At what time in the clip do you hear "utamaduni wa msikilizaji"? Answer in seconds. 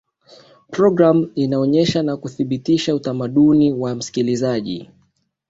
2.95-4.89